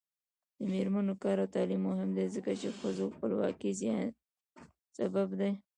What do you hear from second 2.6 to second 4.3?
چې ښځو خپلواکۍ زیاتولو